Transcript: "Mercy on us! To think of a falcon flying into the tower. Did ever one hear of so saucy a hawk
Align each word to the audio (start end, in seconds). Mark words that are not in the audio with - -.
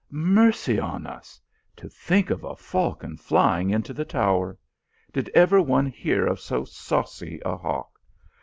"Mercy 0.09 0.79
on 0.79 1.05
us! 1.05 1.39
To 1.75 1.87
think 1.87 2.31
of 2.31 2.43
a 2.43 2.55
falcon 2.55 3.17
flying 3.17 3.69
into 3.69 3.93
the 3.93 4.03
tower. 4.03 4.57
Did 5.13 5.29
ever 5.35 5.61
one 5.61 5.85
hear 5.85 6.25
of 6.25 6.39
so 6.39 6.65
saucy 6.65 7.39
a 7.45 7.55
hawk 7.55 7.99